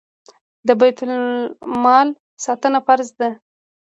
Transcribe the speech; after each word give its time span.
د 0.67 0.69
بیت 0.79 0.97
المال 1.05 2.07
ساتنه 2.45 2.79
فرض 2.85 3.09
ده 3.19 3.29